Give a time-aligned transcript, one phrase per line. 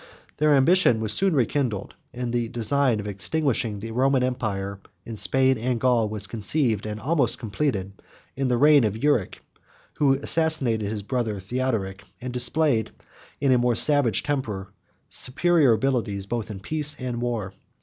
[0.37, 5.59] Their ambition was soon rekindled; and the design of extinguishing the Roman empire in Spain
[5.59, 7.91] and Gaul was conceived, and almost completed,
[8.35, 9.35] in the reign of Euric,
[9.99, 12.89] who assassinated his brother Theodoric, and displayed,
[13.39, 14.69] with a more savage temper,
[15.07, 17.53] superior abilities, both in peace and war.